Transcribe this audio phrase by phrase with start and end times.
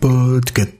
[0.00, 0.77] Podcast.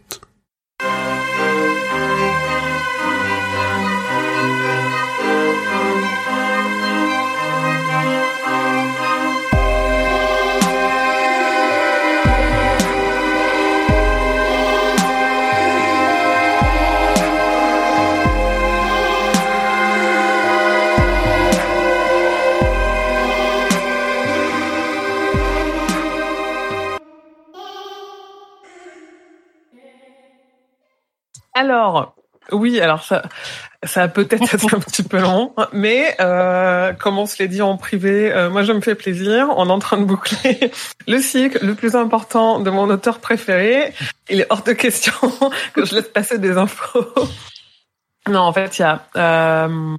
[31.70, 32.14] Alors,
[32.50, 33.22] oui, alors ça,
[33.82, 37.76] ça peut-être été un petit peu long, mais euh, comme on se l'est dit en
[37.76, 39.48] privé, euh, moi je me fais plaisir.
[39.56, 40.72] On est en train de boucler
[41.06, 43.92] le cycle le plus important de mon auteur préféré.
[44.30, 45.12] Il est hors de question
[45.74, 47.06] que je laisse passer des infos.
[48.28, 49.96] Non, en fait, il y a euh,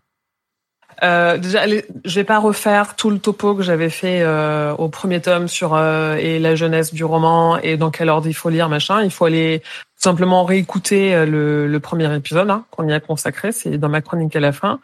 [1.04, 5.22] euh, déjà, je vais pas refaire tout le topo que j'avais fait euh, au premier
[5.22, 8.70] tome sur euh, et la jeunesse du roman et dans quel ordre il faut lire
[8.70, 9.04] machin.
[9.04, 9.62] Il faut aller
[9.96, 13.52] simplement réécouter euh, le, le premier épisode hein, qu'on y a consacré.
[13.52, 14.80] C'est dans ma chronique à la fin.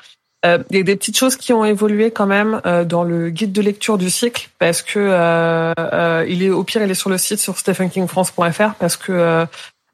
[0.45, 3.29] Euh, il y a des petites choses qui ont évolué quand même euh, dans le
[3.29, 5.73] guide de lecture du cycle parce que
[6.27, 9.47] il est au pire il est sur le site sur stephenkingfrance.fr parce que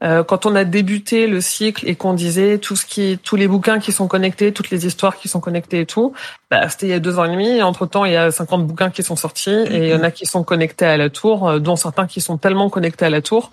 [0.03, 3.47] euh, quand on a débuté le cycle et qu'on disait tout ce qui, tous les
[3.47, 6.13] bouquins qui sont connectés, toutes les histoires qui sont connectées et tout,
[6.49, 7.61] bah, c'était il y a deux ans et demi.
[7.61, 10.09] entre temps, il y a 50 bouquins qui sont sortis et il y en a
[10.09, 13.21] qui sont connectés à la tour, euh, dont certains qui sont tellement connectés à la
[13.21, 13.51] tour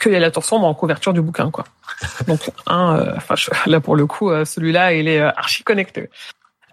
[0.00, 1.64] qu'il y a la tour sombre en couverture du bouquin, quoi.
[2.28, 3.34] Donc, un, euh, enfin,
[3.66, 6.08] là pour le coup, celui-là, il est archi connecté.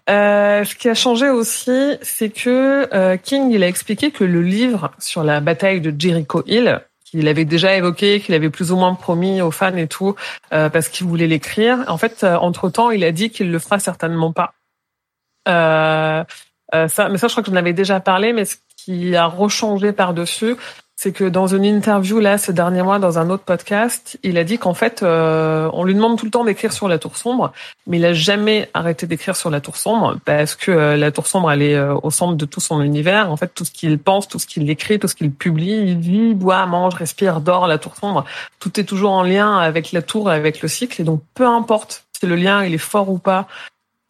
[0.08, 4.92] Euh, ce qui a changé aussi, c'est que King, il a expliqué que le livre
[5.00, 8.94] sur la bataille de Jericho Hill, qu'il avait déjà évoqué, qu'il avait plus ou moins
[8.94, 10.16] promis aux fans et tout,
[10.52, 11.84] euh, parce qu'il voulait l'écrire.
[11.86, 14.54] En fait, euh, entre temps, il a dit qu'il le fera certainement pas.
[15.48, 16.24] Euh,
[16.74, 19.26] euh, ça, mais ça, je crois que j'en avais déjà parlé, mais ce qui a
[19.26, 20.56] rechangé par dessus,
[20.96, 24.44] c'est que dans une interview là ce dernier mois dans un autre podcast, il a
[24.44, 27.52] dit qu'en fait euh, on lui demande tout le temps d'écrire sur la tour sombre,
[27.86, 31.26] mais il a jamais arrêté d'écrire sur la tour sombre parce que euh, la tour
[31.26, 33.30] sombre elle est euh, au centre de tout son univers.
[33.30, 35.98] En fait tout ce qu'il pense, tout ce qu'il écrit, tout ce qu'il publie, il
[35.98, 38.24] vit, boit, mange, respire, dort la tour sombre.
[38.58, 41.46] Tout est toujours en lien avec la tour et avec le cycle et donc peu
[41.46, 43.46] importe si le lien il est fort ou pas,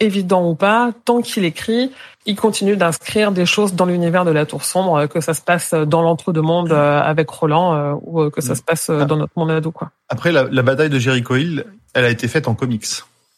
[0.01, 1.91] évident ou pas, tant qu'il écrit,
[2.27, 5.41] il continue d'inscrire des choses dans l'univers de la Tour Sombre, euh, que ça se
[5.41, 9.51] passe dans l'entre-deux-mondes euh, avec Roland euh, ou que ça se passe dans notre monde
[9.51, 9.71] ado.
[9.71, 9.91] Quoi.
[10.09, 11.65] Après, la, la bataille de Jericho Hill,
[11.95, 12.87] elle a été faite en comics.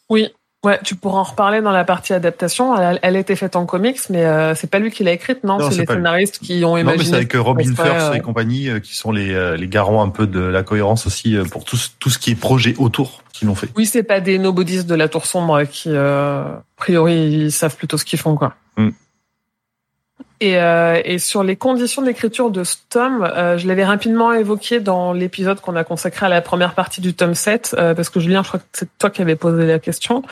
[0.09, 0.29] Oui,
[0.65, 2.77] Ouais, tu pourras en reparler dans la partie adaptation.
[2.77, 5.45] Elle, elle a été faite en comics, mais euh, c'est pas lui qui l'a écrite,
[5.45, 5.95] non, Non, C'est les lui.
[5.95, 6.99] scénaristes qui ont Non, imaginé.
[7.05, 9.69] mais c'est avec euh, Robin Firth euh, et compagnie euh, qui sont les, euh, les
[9.69, 12.75] garants un peu de la cohérence aussi euh, pour tout, tout ce qui est projet
[12.79, 13.69] autour qui l'ont fait.
[13.77, 17.77] Oui, c'est pas des nobodies de la Tour Sombre qui, euh, a priori, ils savent
[17.77, 18.55] plutôt ce qu'ils font, quoi.
[18.77, 18.89] Mm.
[20.41, 24.81] Et, euh, et sur les conditions d'écriture de ce tome, euh, je l'avais rapidement évoqué
[24.81, 28.19] dans l'épisode qu'on a consacré à la première partie du tome 7, euh, parce que
[28.19, 30.23] Julien, je crois que c'est toi qui avais posé la question.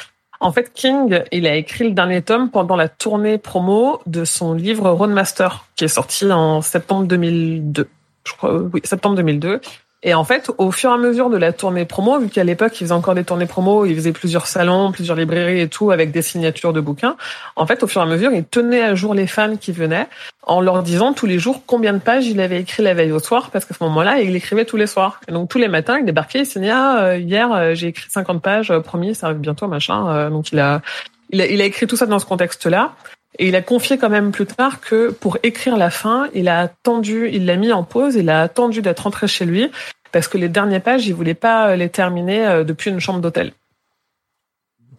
[0.40, 4.54] En fait, King, il a écrit le dernier tome pendant la tournée promo de son
[4.54, 7.88] livre Roadmaster, qui est sorti en septembre 2002.
[8.24, 9.60] Je crois, euh, oui, septembre 2002.
[10.02, 12.72] Et en fait, au fur et à mesure de la tournée promo, vu qu'à l'époque,
[12.76, 16.10] il faisait encore des tournées promo, il faisait plusieurs salons, plusieurs librairies et tout, avec
[16.12, 17.16] des signatures de bouquins.
[17.56, 20.06] En fait, au fur et à mesure, il tenait à jour les fans qui venaient,
[20.42, 23.18] en leur disant tous les jours combien de pages il avait écrit la veille au
[23.18, 25.20] soir, parce qu'à ce moment-là, il écrivait tous les soirs.
[25.28, 28.10] Et donc, tous les matins, il débarquait, il signait, ah, euh, hier, euh, j'ai écrit
[28.10, 30.30] 50 pages, euh, promis, ça arrive bientôt, machin.
[30.30, 30.82] Donc, il a,
[31.30, 32.92] il a, il a écrit tout ça dans ce contexte-là.
[33.38, 36.60] Et il a confié quand même plus tard que pour écrire la fin, il a
[36.60, 39.70] attendu, il l'a mis en pause, il a attendu d'être rentré chez lui
[40.12, 43.52] parce que les dernières pages, il voulait pas les terminer euh, depuis une chambre d'hôtel.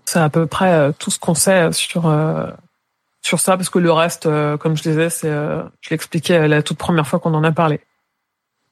[0.06, 2.46] C'est à peu près euh, tout ce qu'on sait sur euh,
[3.28, 6.62] sur ça, parce que le reste, euh, comme je disais, c'est, euh, je l'expliquais la
[6.62, 7.82] toute première fois qu'on en a parlé.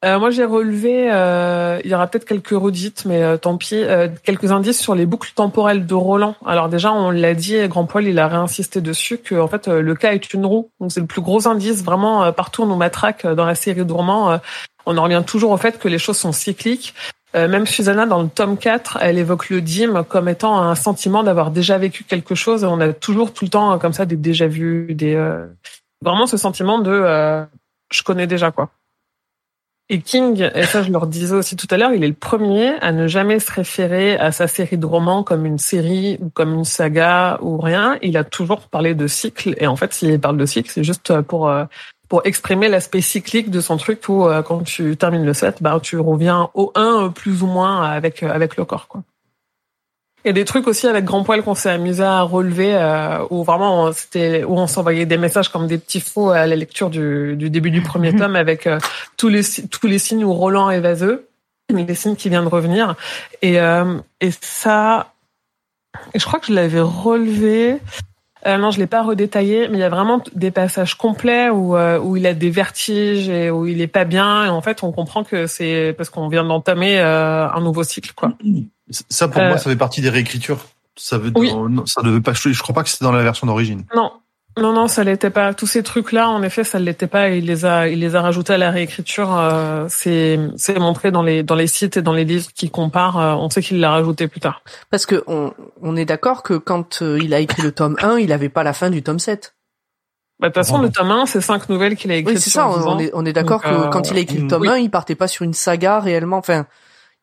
[0.04, 3.76] Euh, moi, j'ai relevé, euh, il y aura peut-être quelques redites, mais euh, tant pis,
[3.76, 6.36] euh, quelques indices sur les boucles temporelles de Roland.
[6.46, 9.82] Alors déjà, on l'a dit, Grand Poil, il a réinsisté dessus que en fait, euh,
[9.82, 10.70] le cas est une roue.
[10.80, 13.82] Donc c'est le plus gros indice vraiment euh, partout on nous matraque dans la série
[13.82, 14.38] euh,
[14.86, 16.94] on en revient toujours au fait que les choses sont cycliques.
[17.34, 21.52] Même Susanna, dans le tome 4, elle évoque le dîme comme étant un sentiment d'avoir
[21.52, 22.64] déjà vécu quelque chose.
[22.64, 25.22] On a toujours tout le temps comme ça des déjà vus, des
[26.02, 27.46] vraiment ce sentiment de
[27.92, 28.70] je connais déjà quoi.
[29.88, 32.70] Et King, et ça je leur disais aussi tout à l'heure, il est le premier
[32.82, 36.56] à ne jamais se référer à sa série de romans comme une série ou comme
[36.56, 38.00] une saga ou rien.
[38.02, 39.54] Il a toujours parlé de cycle.
[39.60, 41.66] Et en fait, s'il parle de cycle, c'est juste pour euh,
[42.10, 45.80] pour exprimer l'aspect cyclique de son truc où euh, quand tu termines le set, bah
[45.82, 49.04] tu reviens au 1 plus ou moins avec avec le corps quoi.
[50.26, 53.20] Il y a des trucs aussi avec Grand Poil qu'on s'est amusé à relever, euh,
[53.30, 56.90] où vraiment c'était où on s'envoyait des messages comme des petits faux à la lecture
[56.90, 58.80] du, du début du premier tome avec euh,
[59.18, 61.28] tous les tous les signes où Roland est vaseux,
[61.70, 62.96] les signes qui viennent de revenir.
[63.44, 65.14] Et euh, et ça,
[66.16, 67.80] et je crois que je l'avais relevé.
[68.48, 71.76] Euh, non, je l'ai pas redétaillé, mais il y a vraiment des passages complets où
[71.76, 74.46] euh, où il a des vertiges et où il est pas bien.
[74.46, 78.14] Et en fait, on comprend que c'est parce qu'on vient d'entamer euh, un nouveau cycle,
[78.16, 78.34] quoi.
[78.90, 80.60] Ça, pour Euh, moi, ça fait partie des réécritures.
[80.96, 81.54] Ça veut, Oui.
[81.54, 82.34] non, ça devait pas.
[82.34, 83.84] Je crois pas que c'était dans la version d'origine.
[83.96, 84.12] Non,
[84.58, 85.54] non, non, ça l'était pas.
[85.54, 87.30] Tous ces trucs-là, en effet, ça l'était pas.
[87.30, 89.38] Il les a, il les a rajoutés à la réécriture.
[89.38, 93.20] Euh, c'est, c'est montré dans les dans les sites et dans les livres qui comparent.
[93.20, 94.62] euh, on sait qu'il l'a rajouté plus tard.
[94.90, 98.20] Parce que on, on est d'accord que quand euh, il a écrit le tome 1,
[98.20, 99.54] il avait pas la fin du tome 7.
[100.40, 102.36] Bah, de toute façon, le tome 1, c'est cinq nouvelles qu'il a écrites.
[102.38, 102.68] Oui, c'est ça.
[102.68, 104.62] 10 On est, on est d'accord que euh, quand il a écrit le mm, tome
[104.64, 104.70] oui.
[104.70, 106.38] 1, il partait pas sur une saga réellement.
[106.38, 106.66] Enfin,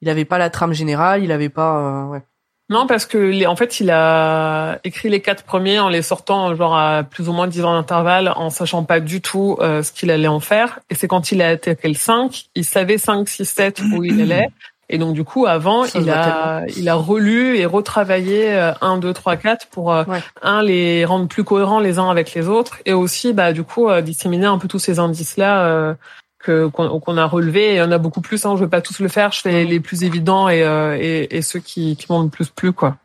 [0.02, 1.78] il avait pas la trame générale, il avait pas.
[1.78, 2.22] euh, ouais.
[2.68, 6.54] Non, parce que les, en fait, il a écrit les quatre premiers en les sortant
[6.54, 9.92] genre à plus ou moins 10 ans d'intervalle, en sachant pas du tout euh, ce
[9.92, 10.80] qu'il allait en faire.
[10.90, 14.20] Et c'est quand il a attaqué le 5, il savait 5, 6, 7 où il
[14.22, 14.48] allait.
[14.88, 18.98] Et donc du coup, avant, Ça il a, il a relu et retravaillé euh, 1,
[18.98, 20.20] 2, 3, 4 pour euh, Ouais.
[20.42, 23.88] un les rendre plus cohérents les uns avec les autres, et aussi bah du coup
[23.88, 25.94] euh, disséminer un peu tous ces indices là.
[26.42, 27.70] Que qu'on qu'on a relevés.
[27.70, 28.44] Et il y en a beaucoup plus.
[28.44, 29.32] Hein, je vais pas tous le faire.
[29.32, 32.48] Je fais les plus évidents et, euh, et, et ceux qui, qui m'ont le plus
[32.48, 32.96] plu, quoi.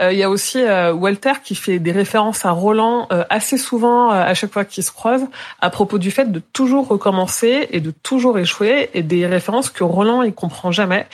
[0.00, 3.58] Euh, Il y a aussi euh, Walter qui fait des références à Roland euh, assez
[3.58, 5.26] souvent euh, à chaque fois qu'ils se croisent
[5.60, 9.82] à propos du fait de toujours recommencer et de toujours échouer et des références que
[9.82, 11.08] Roland il comprend jamais.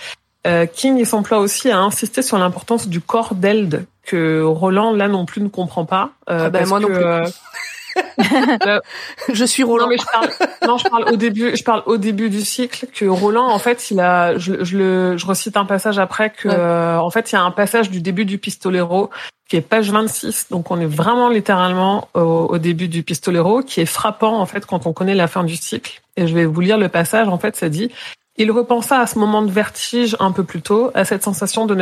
[0.46, 5.08] Euh, King il s'emploie aussi à insister sur l'importance du corps d'Eld que Roland là
[5.08, 6.10] non plus ne comprend pas.
[6.28, 7.32] euh, Ah ben, parce moi non que, plus.
[9.32, 9.84] Je suis Roland.
[9.84, 10.28] non mais je parle,
[10.66, 13.90] non je parle au début, je parle au début du cycle que Roland en fait
[13.90, 16.54] il a, je, je le, je recite un passage après que Ouais.
[16.56, 19.10] euh, en fait il y a un passage du début du Pistolero
[19.48, 23.80] qui est page 26 donc on est vraiment littéralement au, au début du Pistolero qui
[23.80, 26.60] est frappant en fait quand on connaît la fin du cycle et je vais vous
[26.60, 27.90] lire le passage en fait ça dit
[28.36, 31.74] il repensa à ce moment de vertige un peu plus tôt, à cette sensation de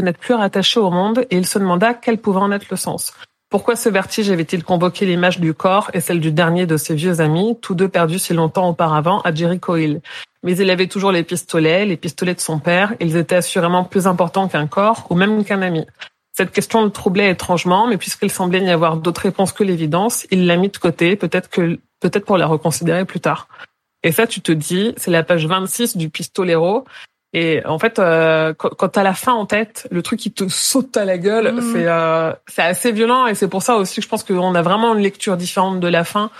[0.00, 3.12] n'être plus rattaché au monde, et il se demanda quel pouvait en être le sens.
[3.52, 7.20] Pourquoi ce vertige avait-il convoqué l'image du corps et celle du dernier de ses vieux
[7.20, 10.00] amis, tous deux perdus si longtemps auparavant à Jericho Hill
[10.42, 14.06] Mais il avait toujours les pistolets, les pistolets de son père, ils étaient assurément plus
[14.06, 15.84] importants qu'un corps ou même qu'un ami.
[16.32, 20.46] Cette question le troublait étrangement, mais puisqu'il semblait n'y avoir d'autre réponse que l'évidence, il
[20.46, 23.48] l'a mis de côté, peut-être que peut-être pour la reconsidérer plus tard.
[24.02, 26.86] Et ça, tu te dis, c'est la page 26 du Pistolero.
[27.34, 30.96] Et en fait, euh, quand, t'as la fin en tête, le truc qui te saute
[30.96, 31.72] à la gueule, Mhm.
[31.72, 33.26] c'est euh, c'est assez violent.
[33.26, 35.88] Et c'est pour ça aussi que je pense qu'on a vraiment une lecture différente de
[35.88, 36.30] la fin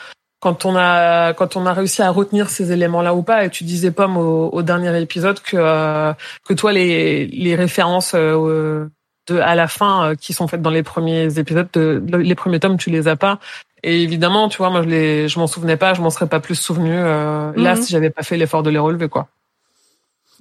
[0.41, 3.45] quand on a quand on a réussi à retenir ces éléments-là ou pas.
[3.47, 6.13] Et tu disais Pomme au, au dernier épisode que euh,
[6.47, 8.87] que toi les les références euh,
[9.29, 12.61] de à la fin euh, qui sont faites dans les premiers épisodes, de, les premiers
[12.61, 13.39] tomes, tu les as pas.
[13.85, 16.39] Et évidemment, tu vois, moi je les, je m'en souvenais pas, je m'en serais pas
[16.41, 17.83] plus souvenu euh, là Mhm.
[17.83, 19.29] si j'avais pas fait l'effort de les relever, quoi.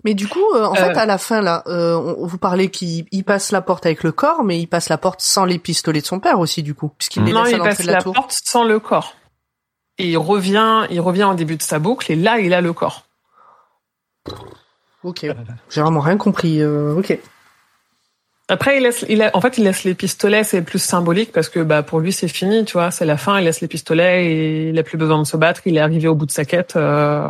[0.04, 0.76] Mais du coup, euh, en Euh.
[0.76, 4.04] fait, à la fin là, euh, on, vous parlez qu'il il passe la porte avec
[4.04, 6.74] le corps, mais il passe la porte sans les pistolets de son père aussi, du
[6.74, 8.14] coup, puisqu'il les non, laisse à il passe de la, la tour.
[8.14, 9.16] porte sans le corps.
[9.98, 12.74] Et il revient, il revient au début de sa boucle, et là, il a le
[12.74, 13.06] corps.
[15.04, 15.26] Ok.
[15.70, 16.62] J'ai vraiment rien compris.
[16.62, 17.18] euh, ok.
[18.50, 21.48] Après, il laisse, il a, en fait, il laisse les pistolets, c'est plus symbolique parce
[21.48, 23.40] que bah pour lui c'est fini, tu vois, c'est la fin.
[23.40, 25.62] Il laisse les pistolets et il a plus besoin de se battre.
[25.66, 26.76] Il est arrivé au bout de sa quête.
[26.76, 27.30] euh.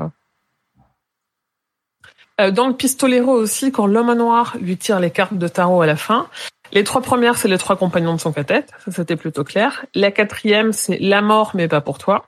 [2.40, 5.86] Euh, Dans le pistolero aussi, quand l'homme noir lui tire les cartes de tarot à
[5.86, 6.28] la fin,
[6.72, 9.86] les trois premières c'est les trois compagnons de son cathète, ça c'était plutôt clair.
[9.94, 12.26] La quatrième c'est la mort mais pas pour toi.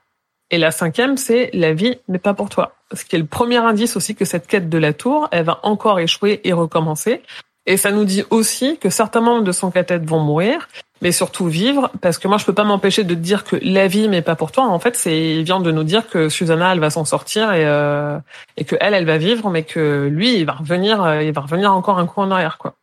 [0.50, 2.74] Et la cinquième c'est la vie mais pas pour toi.
[2.92, 5.60] Ce qui est le premier indice aussi que cette quête de la tour, elle va
[5.62, 7.22] encore échouer et recommencer.
[7.66, 10.68] Et ça nous dit aussi que certains membres de son cathète vont mourir,
[11.00, 14.08] mais surtout vivre, parce que moi je peux pas m'empêcher de dire que la vie,
[14.08, 14.64] mais pas pour toi.
[14.64, 17.64] En fait, c'est il vient de nous dire que Susanna, elle va s'en sortir et
[17.66, 18.18] euh,
[18.56, 21.40] et que elle, elle va vivre, mais que lui, il va revenir, euh, il va
[21.40, 22.74] revenir encore un coup en arrière, quoi.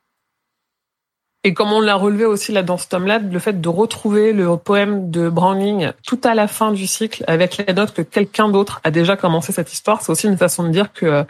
[1.43, 4.57] Et comme on l'a relevé aussi là dans ce tome-là, le fait de retrouver le
[4.57, 8.79] poème de Browning tout à la fin du cycle avec la note que quelqu'un d'autre
[8.83, 11.25] a déjà commencé cette histoire, c'est aussi une façon de dire que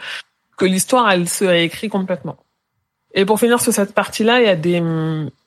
[0.58, 2.36] que l'histoire, elle se réécrit complètement.
[3.14, 4.82] Et pour finir sur cette partie-là, il y a des,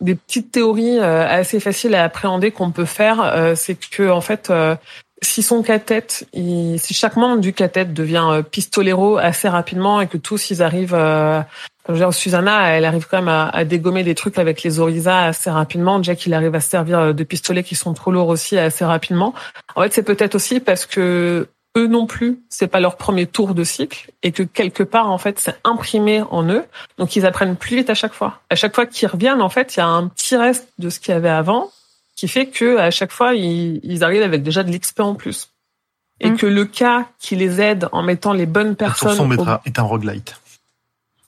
[0.01, 3.21] des petites théories euh, assez faciles à appréhender qu'on peut faire.
[3.21, 4.75] Euh, c'est que en fait, euh,
[5.21, 10.51] si son cathète, si chaque membre du cathète devient pistolero assez rapidement et que tous
[10.51, 11.41] ils arrivent, euh,
[11.87, 14.79] je veux dire, Susanna, elle arrive quand même à, à dégommer des trucs avec les
[14.79, 16.03] Orisa assez rapidement.
[16.03, 19.33] Jack, il arrive à se servir de pistolets qui sont trop lourds aussi assez rapidement.
[19.75, 23.53] En fait, c'est peut-être aussi parce que eux non plus, c'est pas leur premier tour
[23.53, 26.63] de cycle et que quelque part en fait c'est imprimé en eux,
[26.97, 28.39] donc ils apprennent plus vite à chaque fois.
[28.49, 30.99] À chaque fois qu'ils reviennent, en fait, il y a un petit reste de ce
[30.99, 31.71] qu'il y avait avant
[32.15, 35.49] qui fait que à chaque fois ils, ils arrivent avec déjà de l'XP en plus
[36.21, 36.37] et Mm.
[36.37, 39.49] que le cas qui les aide en mettant les bonnes tour personnes sombre au- est
[39.49, 40.39] un- est un roguelite.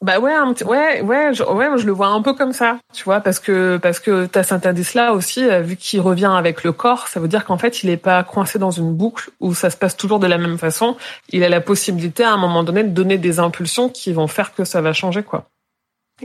[0.02, 2.78] Bah ouais, un petit- ouais, ouais, je, ouais, je le vois un peu comme ça,
[2.94, 6.64] tu vois, parce que parce que t'as cet indice-là aussi, euh, vu qu'il revient avec
[6.64, 9.56] le corps, ça veut dire qu'en fait, il est pas coincé dans une boucle où
[9.56, 10.98] ça se passe toujours de la même façon.
[11.30, 14.54] Il a la possibilité à un moment donné de donner des impulsions qui vont faire
[14.54, 15.46] que ça va changer, quoi.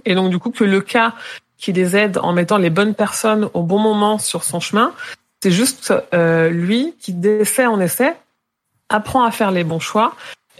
[0.05, 1.14] Et donc du coup, que le cas
[1.57, 4.93] qui les aide en mettant les bonnes personnes au bon moment sur son chemin,
[5.43, 8.12] c'est juste euh, lui qui d'essai en essai
[8.88, 10.14] apprend à faire les bons choix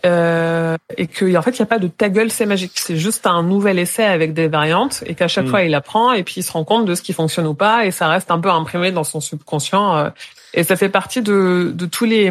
[0.04, 2.97] euh, et que en fait il n'y a pas de ta gueule c'est magique c'est
[2.97, 5.49] juste un nouvel essai avec des variantes et qu'à chaque Mm.
[5.50, 7.87] fois il apprend et puis il se rend compte de ce qui fonctionne ou pas
[7.87, 10.11] et ça reste un peu imprimé dans son subconscient euh,
[10.54, 12.30] et ça fait partie de, de tous les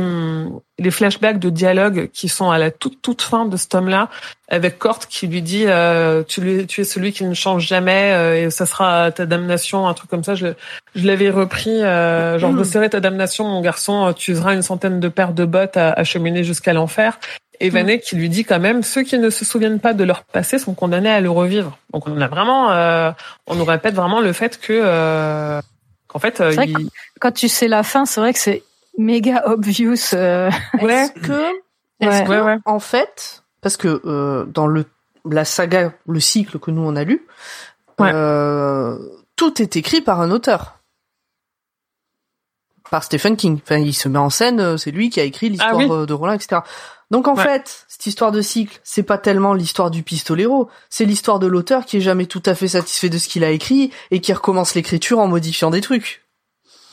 [0.77, 4.09] les flashbacks de dialogue qui sont à la toute toute fin de ce tome là
[4.47, 8.11] avec Kort qui lui dit euh, tu, lui- tu es celui qui ne change jamais
[8.13, 10.47] euh, et ça sera ta damnation un truc comme ça je,
[10.95, 12.59] je l'avais repris euh, genre Mm.
[12.59, 15.91] je serai ta damnation mon garçon tu useras une centaine de paires de bottes à,
[15.93, 17.17] à cheminer jusqu'à l'enfer
[17.65, 20.23] et Vanek qui lui dit quand même ceux qui ne se souviennent pas de leur
[20.23, 21.77] passé sont condamnés à le revivre.
[21.93, 23.11] Donc on a vraiment, euh,
[23.47, 25.61] on nous répète vraiment le fait que euh,
[26.07, 26.89] qu'en fait, euh, il-
[27.19, 28.63] Quand tu sais la fin, c'est vrai que c'est
[28.97, 29.95] méga obvious.
[30.13, 30.49] euh,
[30.81, 31.51] ouais, Est-ce que, Ouais.
[32.01, 32.57] est-ce que, Ouais, ouais.
[32.65, 34.85] en fait, parce que euh, dans le
[35.29, 37.25] la saga, le cycle que nous on a lu,
[37.99, 38.09] Ouais.
[38.13, 38.97] euh,
[39.35, 40.79] tout est écrit par un auteur.
[42.89, 43.59] Par Stephen King.
[43.63, 45.87] Enfin, il se met en scène, c'est lui qui a écrit l'histoire Ah oui.
[45.89, 46.61] euh, de Roland, etc.
[47.11, 47.43] Donc en Ouais.
[47.43, 51.85] fait, cette histoire de cycle, c'est pas tellement l'histoire du pistolero, c'est l'histoire de l'auteur
[51.85, 54.73] qui est jamais tout à fait satisfait de ce qu'il a écrit et qui recommence
[54.75, 56.23] l'écriture en modifiant des trucs.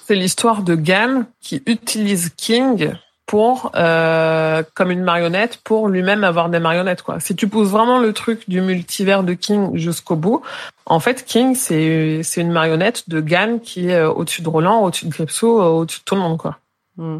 [0.07, 2.93] c'est l'histoire de Gann qui utilise King
[3.27, 7.21] pour euh, comme une marionnette pour lui-même avoir des marionnettes quoi.
[7.21, 10.41] Si tu pousses vraiment le truc du multivers de King jusqu'au bout,
[10.87, 14.81] en fait King c'est c'est une marionnette de Gann qui est euh, au-dessus de Roland,
[14.83, 16.59] au-dessus de Gripsou, euh, au-dessus de tout le monde quoi.
[16.97, 17.19] Hmm.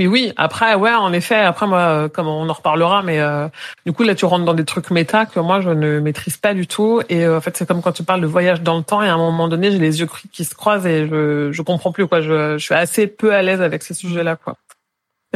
[0.00, 3.48] Mais oui, après, ouais, en effet, après moi, euh, comme on en reparlera, mais euh,
[3.84, 6.54] du coup là, tu rentres dans des trucs méta que moi je ne maîtrise pas
[6.54, 7.02] du tout.
[7.10, 9.02] Et euh, en fait, c'est comme quand tu parles de voyage dans le temps.
[9.02, 11.92] Et à un moment donné, j'ai les yeux qui se croisent et je je comprends
[11.92, 12.22] plus quoi.
[12.22, 14.56] Je, je suis assez peu à l'aise avec ces sujets-là quoi.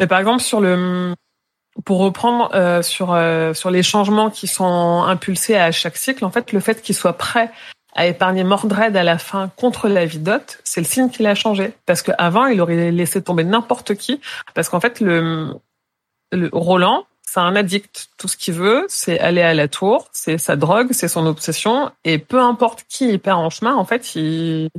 [0.00, 1.14] Et par exemple sur le
[1.84, 6.30] pour reprendre euh, sur euh, sur les changements qui sont impulsés à chaque cycle, en
[6.30, 7.50] fait, le fait qu'il soit prêt
[7.94, 11.72] à épargner Mordred à la fin contre la Vidote, c'est le signe qu'il a changé.
[11.86, 14.20] Parce qu'avant, il aurait laissé tomber n'importe qui.
[14.54, 15.54] Parce qu'en fait, le,
[16.32, 18.08] le Roland, c'est un addict.
[18.18, 21.90] Tout ce qu'il veut, c'est aller à la tour, c'est sa drogue, c'est son obsession.
[22.04, 24.70] Et peu importe qui il perd en chemin, en fait, il,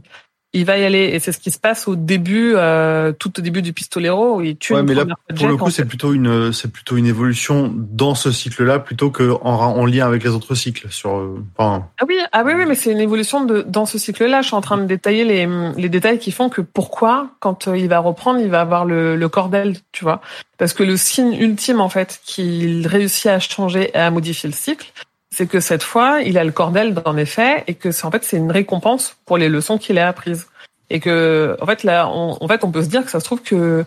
[0.56, 1.10] il va y aller.
[1.14, 4.42] Et c'est ce qui se passe au début, euh, tout au début du Pistolero, où
[4.42, 7.06] il tue Ouais, une mais là, pour le coup, c'est plutôt une, c'est plutôt une
[7.06, 10.88] évolution dans ce cycle-là plutôt que en, en lien avec les autres cycles.
[10.90, 13.98] Sur, euh, enfin, Ah oui, ah oui, oui, mais c'est une évolution de dans ce
[13.98, 14.42] cycle-là.
[14.42, 15.48] Je suis en train de détailler les,
[15.78, 19.16] les détails qui font que pourquoi, quand euh, il va reprendre, il va avoir le,
[19.16, 20.22] le cordel, tu vois.
[20.58, 24.56] Parce que le signe ultime, en fait, qu'il réussit à changer et à modifier le
[24.56, 24.92] cycle,
[25.36, 28.24] c'est que cette fois, il a le cordel en effet, et que c'est en fait
[28.24, 30.48] c'est une récompense pour les leçons qu'il a apprises.
[30.90, 33.26] Et que, en fait, là, on, en fait, on peut se dire que ça se
[33.26, 33.86] trouve que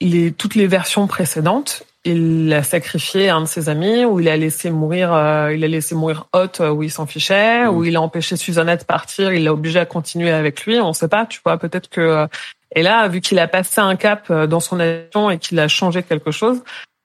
[0.00, 4.36] les, toutes les versions précédentes, il a sacrifié un de ses amis, ou il a
[4.36, 7.74] laissé mourir, euh, il a laissé mourir Hot, euh, où il s'en fichait, Mm.
[7.74, 10.78] ou il a empêché Susanna de partir, il l'a obligé à continuer avec lui.
[10.78, 12.00] On sait pas, tu vois, peut-être que.
[12.00, 12.26] euh,
[12.74, 15.68] Et là, vu qu'il a passé un cap euh, dans son action et qu'il a
[15.68, 16.62] changé quelque chose,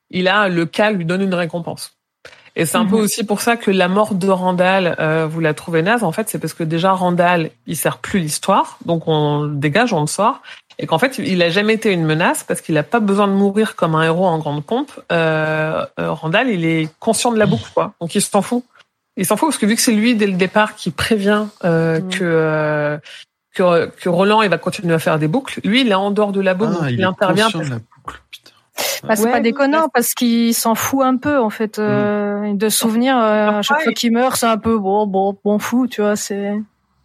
[0.09, 1.95] il a le cas lui donne une récompense.
[2.55, 3.01] Et c'est un peu Mhm.
[3.03, 6.03] aussi pour ça que la mort de Randall, euh, vous la trouvez naze.
[6.03, 9.93] En fait, c'est parce que déjà Randall, il sert plus l'histoire, donc on le dégage,
[9.93, 10.41] on le sort,
[10.77, 13.34] et qu'en fait, il a jamais été une menace parce qu'il a pas besoin de
[13.34, 14.91] mourir comme un héros en grande pompe.
[15.13, 17.93] Euh, euh, Randall, il est conscient de la boucle, quoi.
[18.01, 18.63] Donc il s'en fout.
[19.17, 22.00] Il s'en fout parce que vu que c'est lui dès le départ qui prévient euh,
[22.01, 22.10] Mhm.
[22.10, 22.98] que, euh,
[23.55, 26.31] que que Roland il va continuer à faire des boucles, lui il est en dehors
[26.31, 27.46] de la boucle, ah, donc il, il est intervient.
[27.46, 28.22] conscient parce- de la boucle.
[28.31, 28.50] Putain.
[29.03, 32.70] Bah, c'est Ouais, pas déconnant parce qu'il s'en fout un peu en fait euh, de
[32.70, 33.84] souvenir euh, à chaque Ouais.
[33.86, 36.53] fois qu'il meurt c'est un peu bon bon bon fou tu vois c'est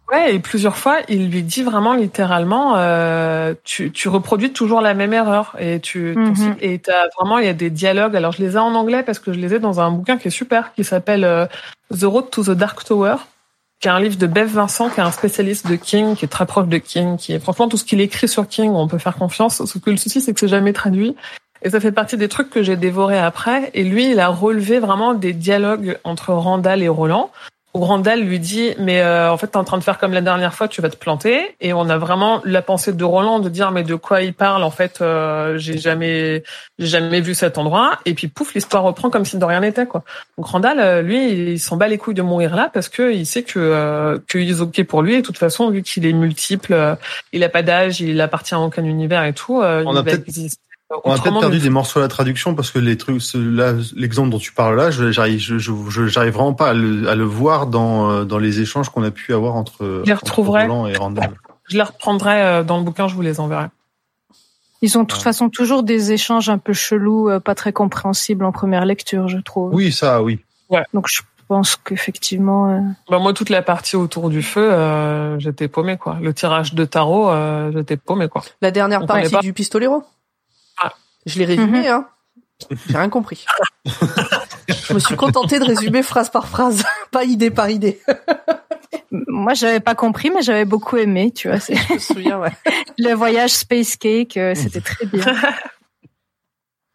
[0.09, 4.93] Ouais, et plusieurs fois, il lui dit vraiment littéralement, euh, tu, tu reproduis toujours la
[4.93, 6.33] même erreur et tu Mhm.
[6.33, 8.15] cycle- et t'as vraiment il y a des dialogues.
[8.15, 10.29] Alors je les ai en anglais parce que je les ai dans un bouquin qui
[10.29, 11.45] est super, qui s'appelle euh,
[11.93, 13.15] The Road to the Dark Tower,
[13.81, 16.29] qui est un livre de Bev Vincent, qui est un spécialiste de King, qui est
[16.29, 18.99] très proche de King, qui est franchement tout ce qu'il écrit sur King, on peut
[18.99, 19.65] faire confiance.
[19.65, 21.17] Ce que le souci c'est que c'est jamais traduit.
[21.67, 23.71] Et ça fait partie des trucs que j'ai dévorés après.
[23.73, 27.29] Et lui, il a relevé vraiment des dialogues entre Randall et Roland
[27.73, 30.21] où Randall lui dit mais euh, en fait t'es en train de faire comme la
[30.21, 31.55] dernière fois, tu vas te planter.
[31.59, 34.63] Et on a vraiment la pensée de Roland de dire mais de quoi il parle
[34.63, 36.43] en fait, euh, j'ai jamais
[36.79, 37.99] j'ai jamais vu cet endroit.
[38.05, 40.03] Et puis pouf, l'histoire reprend comme si de rien n'était quoi.
[40.37, 43.25] Donc Randall, euh, lui, il s'en bat les couilles de mourir là parce que il
[43.25, 45.15] sait que euh, est ok pour lui.
[45.15, 46.95] Et de toute façon, vu qu'il est multiple, euh,
[47.33, 49.61] il a pas d'âge, il appartient à aucun univers et tout.
[49.61, 50.66] euh, On il a va exister
[51.03, 53.73] On a peut-être perdu des morceaux à la traduction parce que les trucs, ce- là,
[53.95, 57.09] l'exemple dont tu parles là, je- j'arrive, je, je, je- j'arrive vraiment pas à le,
[57.09, 60.21] à le voir dans euh, dans les échanges qu'on a pu avoir entre, les entre
[60.23, 60.61] retrouverai.
[60.63, 61.31] Roland et Randall.
[61.69, 63.65] Je les reprendrai euh, dans le bouquin, je vous les enverrai.
[64.81, 68.45] Ils ont de toute façon toujours des échanges un peu chelous, euh, pas très compréhensibles
[68.45, 69.73] en première lecture, je trouve.
[69.75, 70.39] Oui, ça, oui.
[70.93, 72.79] Donc je pense qu'effectivement, euh,
[73.09, 76.17] Bah moi, toute la partie autour du feu, euh, j'étais paumé quoi.
[76.21, 78.43] Le tirage de tarot, euh, j'étais paumé quoi.
[78.61, 79.41] La dernière On partie pas.
[79.41, 80.03] du pistolero.
[80.79, 80.93] Ah.
[81.25, 81.85] Je l'ai résumé, Mhm.
[81.87, 82.07] hein.
[82.89, 83.45] J'ai rien compris.
[83.85, 88.01] je me suis contenté de résumer phrase par phrase, pas idée par idée.
[89.11, 91.57] moi j'avais pas compris, mais j'avais beaucoup aimé, tu vois.
[91.59, 92.51] Je me souviens, ouais.
[92.97, 95.23] Le voyage Space Cake, euh, c'était très bien.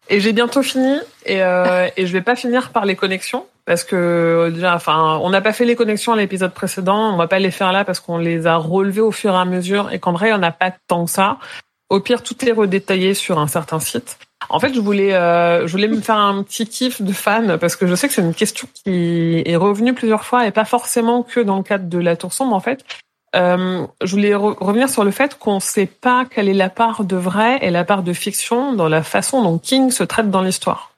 [0.09, 3.85] Et j'ai bientôt fini et, euh, et je vais pas finir par les connexions parce
[3.85, 7.39] que déjà, enfin, on n'a pas fait les connexions à l'épisode précédent, on va pas
[7.39, 10.11] les faire là parce qu'on les a relevées au fur et à mesure et qu'en
[10.11, 11.37] vrai, on n'a pas tant que ça.
[11.93, 14.17] Au pire, tout est redétaillé sur un certain site.
[14.49, 17.75] En fait, je voulais, euh, je voulais me faire un petit kiff de fan parce
[17.75, 21.21] que je sais que c'est une question qui est revenue plusieurs fois et pas forcément
[21.21, 22.83] que dans le cadre de la Tour sombre en fait.
[23.35, 26.69] Euh, je voulais re- revenir sur le fait qu'on ne sait pas quelle est la
[26.69, 30.31] part de vrai et la part de fiction dans la façon dont King se traite
[30.31, 30.95] dans l'histoire.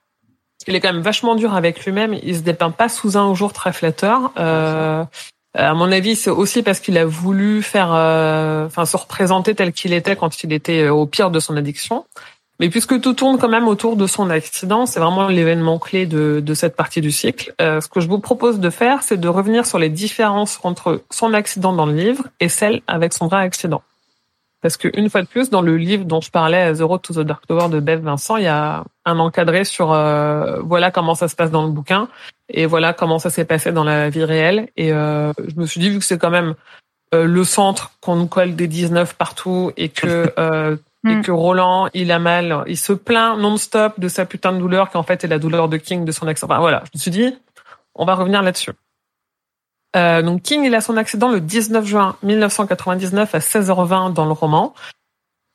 [0.66, 2.18] Il est quand même vachement dur avec lui-même.
[2.24, 4.32] Il se dépeint pas sous un jour très flatteur.
[4.40, 5.04] Euh,
[5.56, 9.72] à mon avis, c'est aussi parce qu'il a voulu faire, euh, enfin, se représenter tel
[9.74, 12.06] qu'il était quand il était euh, au pire de son addiction.
[12.60, 16.42] Mais puisque tout tourne quand même autour de son accident, c'est vraiment l'événement clé de,
[16.44, 17.54] de cette partie du cycle.
[17.62, 21.02] Euh, ce que je vous propose de faire, c'est de revenir sur les différences entre
[21.10, 23.82] son accident dans le livre et celle avec son vrai accident.
[24.62, 27.14] Parce que une fois de plus, dans le livre dont je parlais, The Road to
[27.14, 31.14] the Dark Tower de Bev Vincent, il y a un encadré sur euh, voilà comment
[31.14, 32.08] ça se passe dans le bouquin
[32.50, 34.70] et voilà comment ça s'est passé dans la vie réelle.
[34.78, 36.56] Et euh, je me suis dit vu que c'est quand même
[37.14, 40.75] euh, le centre qu'on nous colle des 19 partout et que euh,
[41.08, 41.22] et Mm.
[41.22, 44.98] que Roland il a mal, il se plaint non-stop de sa putain de douleur qui
[44.98, 46.52] en fait est la douleur de King de son accident.
[46.52, 47.38] Enfin, voilà, je me suis dit
[47.94, 48.72] on va revenir là-dessus.
[49.96, 54.32] Euh, donc King, il a son accident le 19 juin 1999 à 16h20 dans le
[54.32, 54.74] roman.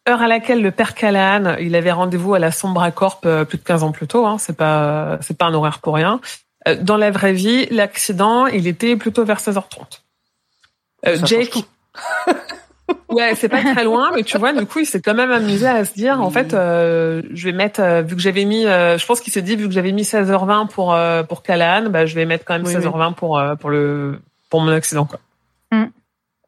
[0.08, 3.58] Heure à laquelle le père Callahan, il avait rendez-vous à la Sombra Corp euh, plus
[3.58, 4.26] de 15 ans plus tôt.
[4.26, 6.20] Hein, c'est pas, c'est pas un horaire pour rien.
[6.68, 10.02] Euh, dans la vraie vie, l'accident, il était plutôt vers 16h30.
[11.06, 11.64] Euh, Jake,
[13.08, 15.66] ouais, c'est pas très loin, mais tu vois, du coup, il s'est quand même amusé
[15.66, 18.98] à se dire, en fait, euh, je vais mettre, euh, vu que j'avais mis, euh,
[18.98, 22.06] je pense qu'il s'est dit, vu que j'avais mis 16h20 pour euh, pour Callahan, bah,
[22.06, 24.20] je vais mettre quand même Oui, 16h20 pour euh, pour le
[24.50, 25.20] pour mon accident, quoi.
[25.72, 25.84] Mm.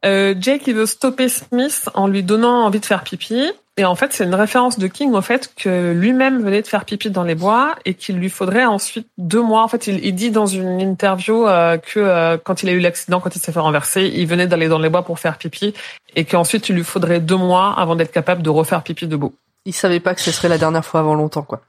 [0.05, 3.51] Euh, Jake, il veut stopper Smith en lui donnant envie de faire pipi.
[3.77, 6.85] Et en fait, c'est une référence de King au fait que lui-même venait de faire
[6.85, 9.63] pipi dans les bois et qu'il lui faudrait ensuite deux mois.
[9.63, 12.79] En fait, il, il dit dans une interview euh, que euh, quand il a eu
[12.79, 15.73] l'accident, quand il s'est fait renverser, il venait d'aller dans les bois pour faire pipi
[16.15, 19.33] et qu'ensuite il lui faudrait deux mois avant d'être capable de refaire pipi debout.
[19.65, 21.61] Il savait pas que ce serait la dernière fois avant longtemps, quoi.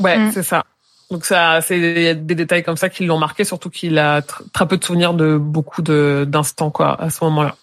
[0.00, 0.32] Ouais, Mm.
[0.32, 0.62] c'est ça.
[1.10, 3.98] Donc ça, c'est il y a des détails comme ça qui l'ont marqué, surtout qu'il
[3.98, 7.54] a tr- très peu de souvenirs de beaucoup de d'instants quoi à ce moment-là.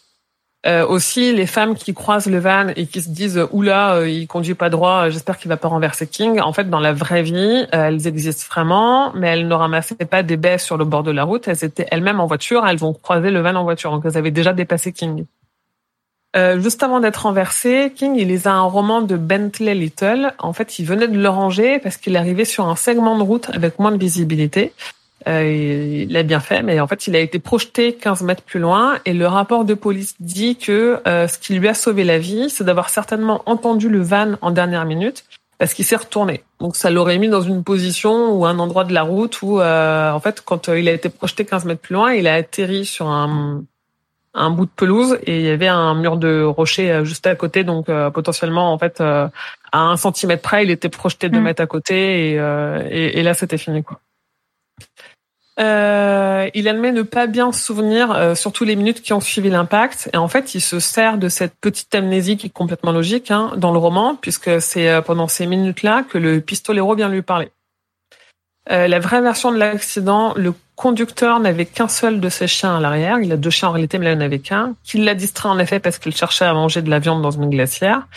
[0.67, 4.27] Euh, aussi, les femmes qui croisent le van et qui se disent oula, euh, il
[4.27, 6.39] conduit pas droit, euh, j'espère qu'il va pas renverser King.
[6.39, 10.21] En fait, dans la vraie vie, euh, elles existent vraiment, mais elles ne ramassaient pas
[10.21, 11.47] des baies sur le bord de la route.
[11.47, 14.29] Elles étaient elles-mêmes en voiture, elles ont croisé le van en voiture, donc elles avaient
[14.29, 15.25] déjà dépassé King.
[16.35, 20.31] Euh, juste avant d'être renversé, King, il les a un roman de Bentley Little.
[20.39, 23.49] En fait, il venait de le ranger parce qu'il arrivait sur un segment de route
[23.49, 24.73] avec moins de visibilité.
[25.27, 28.59] Euh, il l'a bien fait, mais en fait, il a été projeté 15 mètres plus
[28.59, 32.17] loin et le rapport de police dit que euh, ce qui lui a sauvé la
[32.17, 35.23] vie, c'est d'avoir certainement entendu le van en dernière minute
[35.59, 36.43] parce qu'il s'est retourné.
[36.59, 40.11] Donc, ça l'aurait mis dans une position ou un endroit de la route où, euh,
[40.11, 42.85] en fait, quand euh, il a été projeté 15 mètres plus loin, il a atterri
[42.85, 43.63] sur un
[44.33, 47.35] un bout de pelouse et il y avait un mur de rocher euh, juste à
[47.35, 49.27] côté donc euh, potentiellement en fait euh,
[49.71, 51.43] à un centimètre près il était projeté deux Mm.
[51.43, 53.99] mètres à côté et, euh, et, et là c'était fini quoi.
[55.59, 59.49] Euh, il admet ne pas bien se souvenir, euh, surtout les minutes qui ont suivi
[59.49, 60.09] l'impact.
[60.13, 63.51] Et en fait, il se sert de cette petite amnésie qui est complètement logique hein,
[63.57, 67.51] dans le roman, puisque c'est euh, pendant ces minutes-là que le pistolero vient lui parler.
[68.71, 72.79] Euh, la vraie version de l'accident, le conducteur n'avait qu'un seul de ses chiens à
[72.79, 73.19] l'arrière.
[73.19, 74.75] Il a deux chiens en réalité, mais là, il n'en avait qu'un.
[74.83, 77.49] Qu'il l'a distrait en effet parce qu'il cherchait à manger de la viande dans une
[77.49, 78.07] glacière.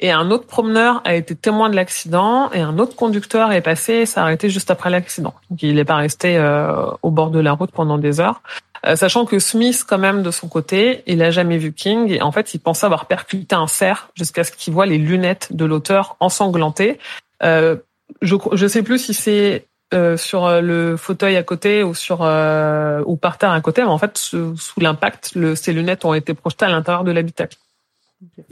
[0.00, 3.94] Et un autre promeneur a été témoin de l'accident et un autre conducteur est passé
[3.94, 5.34] et s'est arrêté juste après l'accident.
[5.50, 8.42] Donc il n'est pas resté euh, au bord de la route pendant des heures.
[8.86, 12.22] Euh, sachant que Smith, quand même, de son côté, il a jamais vu King et
[12.22, 15.64] en fait, il pensait avoir percuté un cerf jusqu'à ce qu'il voit les lunettes de
[15.64, 16.98] l'auteur ensanglantées.
[17.42, 17.76] Euh,
[18.22, 22.18] je je sais plus si c'est euh, sur euh, le fauteuil à côté ou sur
[22.20, 26.04] euh, ou par terre à côté, mais en fait, sous, sous l'impact, le, ces lunettes
[26.04, 27.56] ont été projetées à l'intérieur de l'habitacle.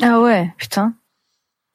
[0.01, 0.95] Ah ouais, putain.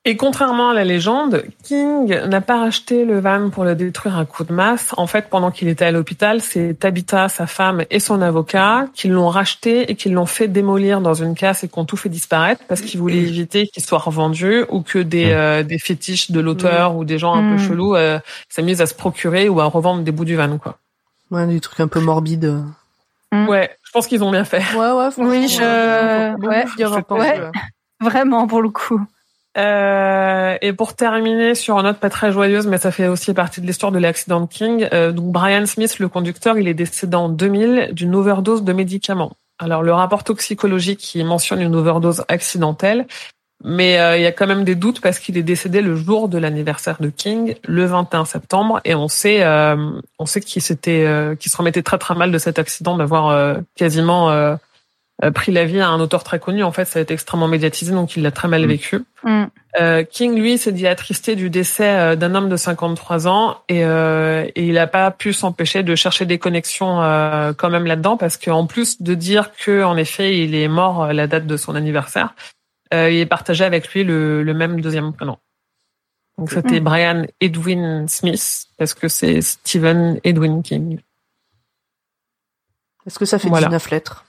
[0.03, 4.25] Et contrairement à la légende, King n'a pas racheté le van pour le détruire à
[4.25, 4.95] coup de masse.
[4.97, 9.09] En fait, pendant qu'il était à l'hôpital, c'est Tabitha, sa femme et son avocat qui
[9.09, 12.09] l'ont racheté et qui l'ont fait démolir dans une casse et qui ont tout fait
[12.09, 16.39] disparaître parce qu'ils voulaient éviter qu'il soit revendu ou que des, euh, des fétiches de
[16.39, 17.55] l'auteur ou des gens un Mm.
[17.57, 18.17] peu chelous euh,
[18.49, 20.79] s'amusent à se procurer ou à revendre des bouts du van, quoi.
[21.29, 22.55] Ouais, des trucs un peu morbides.
[23.31, 23.47] Mm.
[23.47, 24.63] Ouais, je pense qu'ils ont bien fait.
[24.75, 25.09] Ouais, ouais.
[25.17, 25.61] Oui, je-
[26.47, 26.83] ouais, je-
[27.13, 27.39] ouais.
[27.39, 27.51] ouais.
[28.01, 28.99] Vraiment, pour le coup.
[29.57, 33.59] Euh, et pour terminer sur une note pas très joyeuse, mais ça fait aussi partie
[33.59, 34.87] de l'histoire de l'accident de King.
[34.93, 39.33] euh, donc Brian Smith, le conducteur, il est décédé en 2000 d'une overdose de médicaments.
[39.59, 43.05] Alors le rapport toxicologique il mentionne une overdose accidentelle,
[43.63, 46.29] mais euh, il y a quand même des doutes parce qu'il est décédé le jour
[46.29, 49.45] de l'anniversaire de King, le 21 septembre, et on sait,
[50.17, 51.05] on sait qu'il s'était,
[51.39, 54.57] qu'il se remettait très très mal de cet accident, d'avoir quasiment
[55.29, 56.63] pris la vie à un auteur très connu.
[56.63, 58.67] En fait, ça a été extrêmement médiatisé, donc il l'a très mal Mm.
[58.67, 59.03] vécu.
[59.23, 59.43] Mm.
[59.79, 63.85] Euh, King, lui, s'est dit attristé du décès euh, d'un homme de 53 ans et,
[63.85, 68.17] euh, et il n'a pas pu s'empêcher de chercher des connexions euh, quand même là-dedans
[68.17, 71.55] parce qu'en plus de dire que en effet il est mort à la date de
[71.57, 72.33] son anniversaire,
[72.93, 75.37] euh, il est partagé avec lui le, le même deuxième prénom.
[76.37, 76.83] Donc c'était Mm.
[76.83, 80.99] Brian Edwin Smith parce que c'est Stephen Edwin King.
[83.05, 83.67] Est-ce que ça fait Voilà.
[83.67, 84.25] 19 lettres?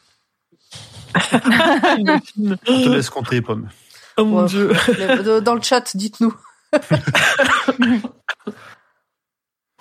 [1.15, 2.19] On
[2.65, 3.69] te laisse compter les pommes.
[4.17, 4.49] oh mon Ouais.
[4.49, 4.73] dieu.
[5.01, 6.35] Euh, Dans le chat, dites-nous.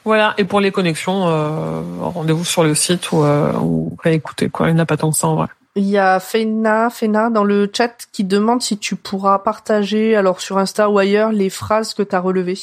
[0.03, 0.33] Voilà.
[0.37, 4.67] Et pour les connexions, euh, rendez-vous sur le site ou, euh, ou réécoutez quoi.
[4.69, 5.47] Il n'y en a pas tant que ça en vrai.
[5.75, 10.41] Il y a Fena, Fena dans le chat qui demande si tu pourras partager, alors
[10.41, 12.59] sur Insta ou ailleurs, les phrases que tu as relevées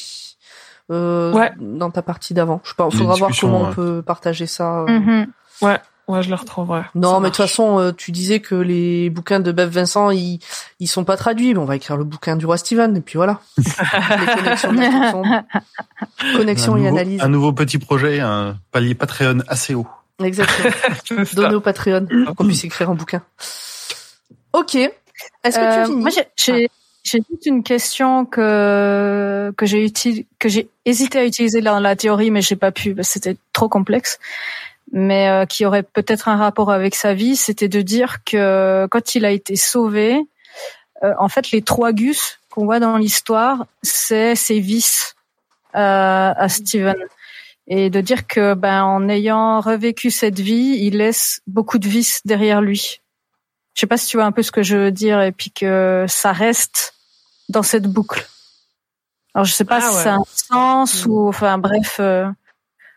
[0.90, 1.52] euh, Ouais.
[1.58, 2.60] dans ta partie d'avant.
[2.64, 4.84] Je pense, Les faudra voir comment on peut partager ça.
[4.88, 5.28] Mhm.
[5.62, 5.78] Ouais,
[6.22, 6.82] je le retrouverai.
[6.94, 10.10] Non, Ça mais de toute façon, euh, tu disais que les bouquins de Bev Vincent,
[10.10, 10.38] ils,
[10.80, 11.52] ils sont pas traduits.
[11.54, 13.40] Mais on va écrire le bouquin du roi Steven, et puis voilà.
[13.58, 15.22] les connexions,
[16.36, 17.20] connexion et nouveau, analyse.
[17.22, 19.86] Un nouveau petit projet, un palier Patreon assez haut.
[20.22, 21.24] Exactement.
[21.34, 23.22] Donner au Patreon pour qu'on puisse écrire un bouquin.
[24.52, 24.74] Ok.
[24.74, 26.00] Est-ce que Euh, tu finis?
[26.02, 26.68] Moi, j'ai- j'ai
[27.04, 31.96] j'ai juste une question que que j'ai uti- que j'ai hésité à utiliser dans la
[31.96, 34.18] théorie, mais j'ai pas pu, parce que c'était trop complexe.
[34.92, 39.14] Mais euh, qui aurait peut-être un rapport avec sa vie, c'était de dire que quand
[39.14, 40.18] il a été sauvé,
[41.02, 45.14] euh, en fait, les trois gus qu'on voit dans l'histoire, c'est ses vices
[45.76, 46.96] euh, à Steven.
[47.66, 52.22] Et de dire que, ben, en ayant revécu cette vie, il laisse beaucoup de vices
[52.24, 53.02] derrière lui.
[53.74, 55.50] Je sais pas si tu vois un peu ce que je veux dire, et puis
[55.50, 56.94] que ça reste
[57.50, 58.26] dans cette boucle.
[59.34, 60.02] Alors je sais pas Ah si ouais.
[60.02, 62.26] ça a un sens ou, enfin bref, euh,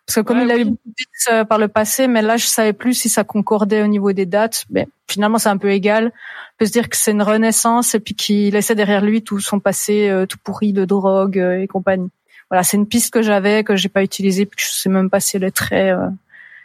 [0.05, 0.61] parce que comme Ouais, il a oui.
[0.61, 3.81] eu beaucoup de euh, par le passé, mais là je savais plus si ça concordait
[3.83, 4.65] au niveau des dates.
[4.69, 6.07] Mais finalement c'est un peu égal.
[6.15, 9.39] On peut se dire que c'est une renaissance et puis qu'il laissait derrière lui tout
[9.39, 12.09] son passé euh, tout pourri de drogue euh, et compagnie.
[12.49, 15.09] Voilà, c'est une piste que j'avais que j'ai pas utilisée puis que je sais même
[15.09, 16.07] pas si elle est très euh,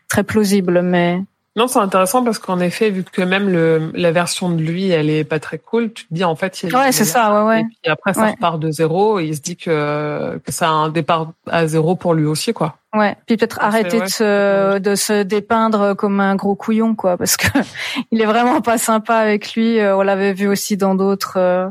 [0.08, 1.20] très plausible, mais
[1.56, 5.08] Non, c'est intéressant parce qu'en effet, vu que même le, la version de lui, elle
[5.08, 7.60] est pas très cool, tu te dis en fait, il ouais c'est ça, ouais ouais.
[7.62, 8.30] Et puis après, ça Ouais.
[8.32, 11.96] repart de zéro et il se dit que, que ça a un départ à zéro
[11.96, 12.76] pour lui aussi, quoi.
[12.94, 17.16] Ouais, puis peut-être Ouais, arrêter de se de se dépeindre comme un gros couillon quoi
[17.16, 17.46] parce que
[18.10, 21.68] il est vraiment pas sympa avec lui, Euh, on l'avait vu aussi dans d'autres euh,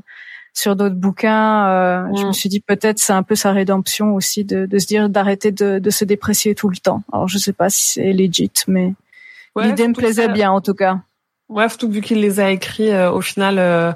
[0.53, 2.27] sur d'autres bouquins, euh, je Mm.
[2.27, 5.51] me suis dit peut-être c'est un peu sa rédemption aussi de de se dire d'arrêter
[5.51, 7.03] de de se déprécier tout le temps.
[7.13, 8.93] Alors je sais pas si c'est legit mais
[9.55, 10.99] Ouais, l'idée me plaisait ça- bien en tout cas.
[11.49, 13.91] Ouais, surtout vu qu'il les a écrits euh, au final euh,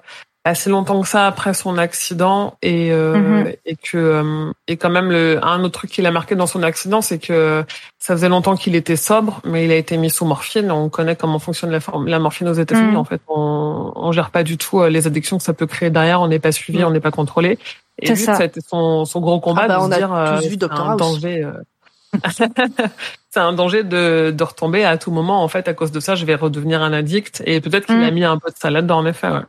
[0.45, 3.53] assez longtemps que ça après son accident et euh, Mhm.
[3.65, 6.63] et que euh, et quand même le un autre truc qu'il a marqué dans son
[6.63, 7.65] accident c'est que
[7.99, 11.15] ça faisait longtemps qu'il était sobre mais il a été mis sous morphine on connaît
[11.15, 11.71] comment fonctionne
[12.05, 12.97] la, morphine aux États-Unis Mhm.
[12.97, 15.89] en fait on on gère pas du tout euh, les addictions que ça peut créer
[15.89, 16.85] derrière on n'est pas suivi Mhm.
[16.85, 17.59] on n'est pas contrôlé
[18.01, 18.35] et C'est lui ça.
[18.35, 20.37] ça a été son son gros combat Ah bah, de on se a dire euh,
[20.39, 20.97] tous vu Dr House.
[20.97, 21.51] danger euh,
[23.29, 25.43] c'est un danger de, de retomber à tout moment.
[25.43, 27.43] En fait, à cause de ça, je vais redevenir un addict.
[27.45, 28.03] Et peut-être qu'il Mm.
[28.03, 29.27] a mis un peu de ça là-dedans, en effet.
[29.29, 29.41] Ouais.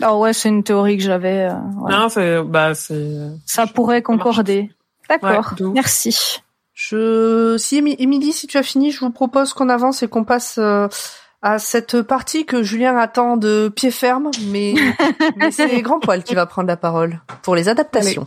[0.00, 1.54] Ah ouais, c'est une théorie que j'avais euh.
[1.88, 3.16] Non, c'est, bah, c'est.
[3.46, 4.70] Ça pourrait concorder.
[5.08, 5.54] D'accord.
[5.60, 5.66] Ouais.
[5.74, 6.38] Merci.
[6.74, 10.24] Je, si Émi- Émilie, si tu as fini, je vous propose qu'on avance et qu'on
[10.24, 10.88] passe euh,
[11.42, 14.74] à cette partie que Julien attend de pied ferme, mais,
[15.36, 18.26] mais c'est Grand Poil qui va prendre la parole pour les adaptations.